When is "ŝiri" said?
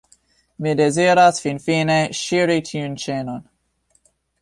2.23-2.59